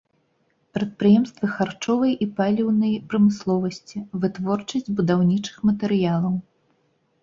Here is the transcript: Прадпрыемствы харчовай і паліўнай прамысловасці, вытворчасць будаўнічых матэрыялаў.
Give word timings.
Прадпрыемствы 0.77 1.49
харчовай 1.57 2.17
і 2.27 2.29
паліўнай 2.41 2.97
прамысловасці, 3.13 3.97
вытворчасць 4.27 4.93
будаўнічых 5.01 5.55
матэрыялаў. 5.73 6.35